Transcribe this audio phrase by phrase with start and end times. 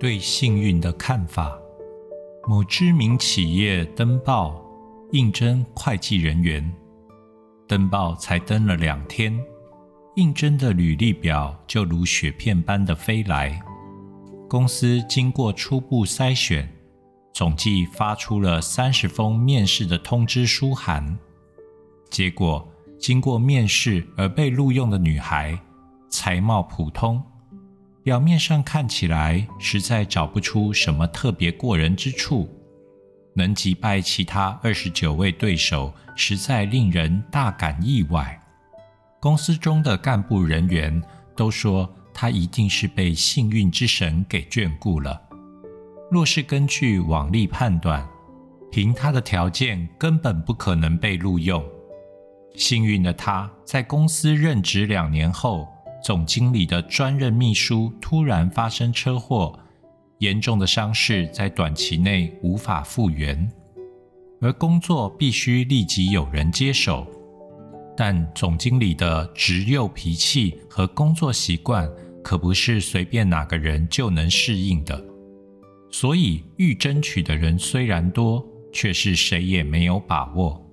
[0.00, 1.54] 对幸运的看法。
[2.48, 4.58] 某知名企业登报
[5.12, 6.74] 应征会计人员，
[7.68, 9.38] 登报才登了两天，
[10.16, 13.60] 应征的履历表就如雪片般的飞来。
[14.48, 16.66] 公司经过初步筛选，
[17.34, 21.18] 总计发出了三十封面试的通知书函。
[22.08, 22.66] 结果，
[22.98, 25.60] 经过面试而被录用的女孩，
[26.08, 27.22] 才貌普通，
[28.10, 32.48] 表面上看起来实在找不出什么特别过人之处，
[33.36, 38.36] 能击败其他二十九位对手，实在令人大感意外。
[39.20, 41.00] 公司中的干部人员
[41.36, 45.22] 都说，他一定是被幸运之神给眷顾了。
[46.10, 48.04] 若是根据往例判断，
[48.72, 51.64] 凭他的条件，根本不可能被录用。
[52.56, 55.68] 幸运的他，在公司任职两年后，
[56.02, 59.58] 总经理的专任秘书突然发生车祸，
[60.18, 63.50] 严重的伤势在短期内无法复原，
[64.40, 67.06] 而工作必须立即有人接手。
[67.96, 71.86] 但总经理的直幼脾气和工作习惯，
[72.24, 75.02] 可不是随便哪个人就能适应的，
[75.90, 80.64] 所以欲争取的人虽然多，却是谁也没有把握。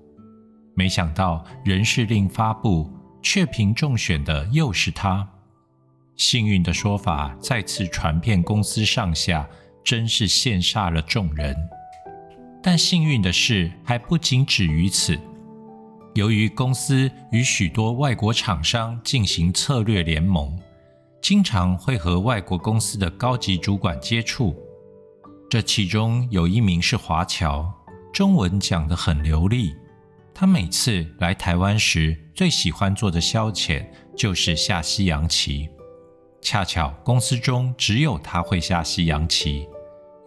[0.73, 2.89] 没想到人事令发布，
[3.30, 5.28] 却凭中选的又是他。
[6.16, 9.45] 幸运的说法再次传遍公司上下，
[9.83, 11.53] 真是羡煞了众人。
[12.64, 15.20] 但幸运的事还不仅止于此。
[16.16, 20.58] 由于公司与许多外国厂商进行策略联盟，
[21.22, 24.55] 经常会和外国公司的高级主管接触。
[25.50, 27.70] 这其中有一名是华侨，
[28.14, 29.75] 中文讲得很流利。
[30.39, 33.83] 他每次来台湾时，最喜欢做的消遣
[34.16, 35.67] 就是下西洋棋。
[36.43, 39.67] 恰巧公司中只有他会下西洋棋，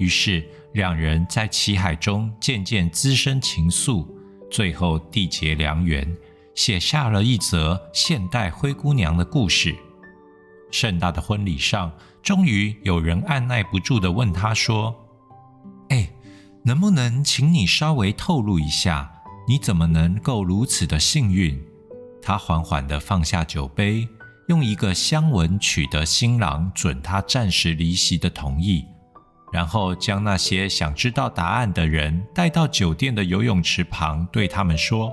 [0.00, 4.04] 于是两人在棋海中渐渐滋生情愫，
[4.50, 6.16] 最后缔结良缘，
[6.56, 9.76] 写下了一则现代灰姑娘的故事。
[10.72, 14.92] 盛大的婚礼上，终于有人按耐不住地问他说
[15.90, 16.10] ：“哎，
[16.64, 19.12] 能不能请你稍微透露一下？”
[19.50, 21.60] 你怎么能够如此的幸运？
[22.22, 24.08] 他缓缓地放下酒杯，
[24.46, 28.84] 用一个香吻取得新郎准他暂时离席的同意，
[29.52, 35.12] 然后将那些想知道答案的人带到酒店的游泳池旁，对他们说：“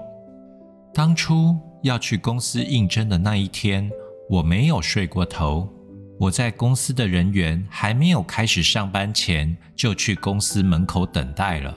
[0.93, 3.89] 当初要去公司应征的那一天，
[4.29, 5.67] 我没有睡过头。
[6.19, 11.75] 我在公司的人员还没有开始上班前，就去公司门口等待了。”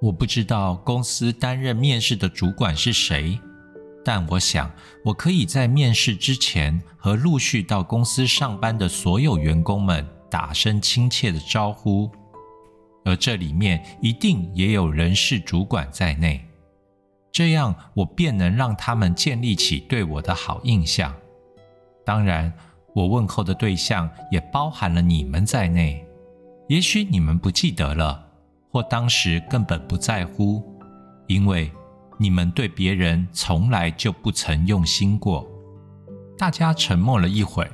[0.00, 3.38] 我不知道公司担任面试的主管是谁，
[4.02, 4.70] 但我想
[5.04, 12.10] 我可以在面试之前和陆续到公司上班的所有员工们打声亲切的招呼，
[13.04, 16.42] 而这里面一定也有人事主管在内，
[17.30, 21.14] 这样我便能让他们建立起对我的好印象。
[22.06, 22.50] 当然，
[22.94, 26.02] 我问候的对象也包含了你们在内，
[26.68, 28.29] 也许你们不记得了。
[28.70, 30.62] 或当时根本不在乎，
[31.26, 31.70] 因为
[32.18, 35.46] 你们对别人从来就不曾用心过。
[36.38, 37.68] 大家沉默了一会，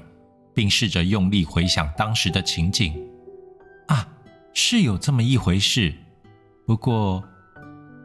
[0.55, 2.99] 并试着用力回想当时的情景。
[3.89, 4.09] 啊，
[4.55, 5.95] 是有这么一回事。
[6.67, 7.23] 不过，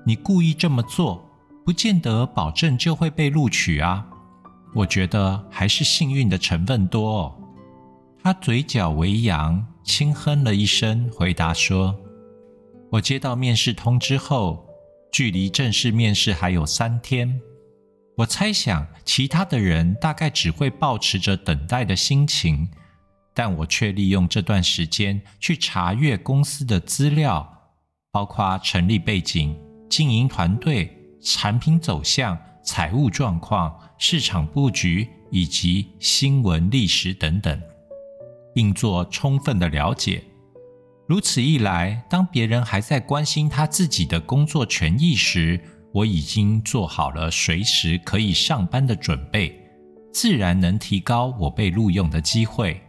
[0.05, 1.27] 你故意这么做，
[1.65, 4.05] 不见得保证就会被录取啊。
[4.73, 7.09] 我觉得还是幸运的成分多。
[7.09, 7.35] 哦。
[8.23, 11.95] 他嘴角微扬，轻哼了一声，回答说。
[12.91, 14.67] 我接到面试通知后，
[15.13, 17.39] 距离正式面试还有三天。
[18.17, 22.69] 我猜想其他的人大概只会保持着等待的心情，
[23.33, 27.49] 但我却利用这段时间去查阅公司的资料，
[28.11, 29.57] 包括成立背景、
[29.89, 37.57] 经营团队、产品走向、财务状况、市场布局以及新闻历史等等，
[38.53, 40.21] 并做充分的了解。
[41.11, 45.59] 如此一来，当别人还在关心他自己的工作权益时，
[45.91, 49.53] 我已经做好了随时可以上班的准备，
[50.13, 52.81] 自然能提高我被录用的机会。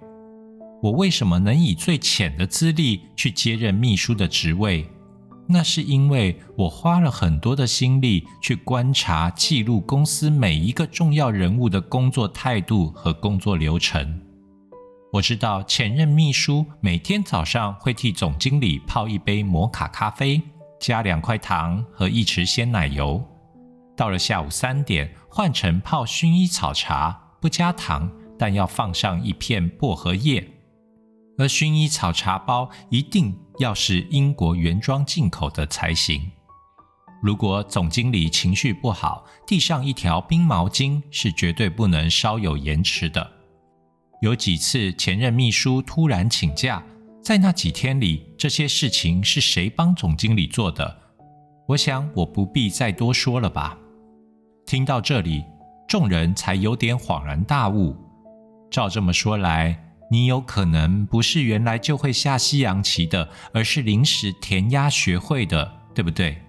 [0.81, 4.87] 我为什么能以最浅的资历去接任秘书的职位？
[5.49, 14.21] 那是因为我花了很多的心力去观察、记录公司每一个重要人物的工作态度和工作流程。
[15.13, 20.41] 我知道前任秘书每天早上会替总经理泡一杯摩卡咖啡，
[20.81, 23.23] 加两块糖和一匙鲜奶油。
[23.95, 30.43] 到了下午三点，换成泡薰衣草茶，不加糖，但要放上一片薄荷叶。
[31.37, 36.23] 而薰衣草茶包一定要是英国原装进口的才行。
[37.23, 43.42] 如果总经理情绪不好，递上一条冰毛巾是绝对不能稍有延迟的。
[44.23, 46.81] 有几次前任秘书突然请假，
[47.21, 50.97] 在那几天里，这些事情是谁帮总经理做的？
[51.67, 53.77] 我想我不必再多说了吧。
[54.65, 55.43] 听到这里，
[55.89, 57.97] 众人才有点恍然大悟。
[58.71, 59.77] 照这么说来，
[60.09, 66.41] 你有可能不是原来就会下西洋棋的，而是临时填鸭学会的，对不对？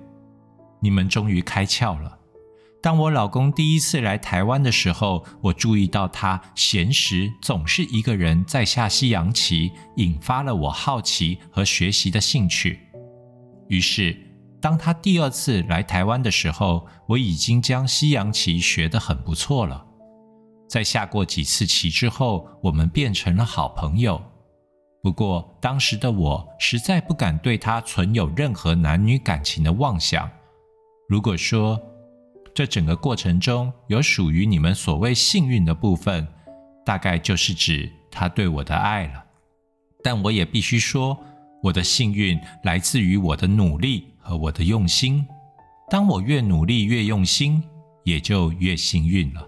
[0.79, 2.19] 你们终于开窍了。
[2.83, 12.77] 当我老公第一次来台湾的时候，我注意到他闲时总是一个人在下西洋棋，引发了我好奇和学习的兴趣。
[13.69, 14.13] 于是，
[14.59, 19.85] 当他第二次来台湾的时候，我已经将西洋棋学得很不错了。
[20.67, 24.21] 在下过几次棋之后，我们变成了好朋友。
[25.01, 30.29] 不过，当时的我实在不敢对他存有任何男女感情的妄想。
[31.07, 31.79] 如果说
[32.55, 36.27] 这整个过程中有属于你们所谓幸运的部分，
[36.85, 39.23] 大概就是指他对我的爱了。
[40.03, 41.17] 但我也必须说，
[41.63, 45.25] 我的幸运来自于我的努力和我的用心。
[45.89, 47.63] 当我越努力越用心，
[48.03, 49.47] 也就越幸运了。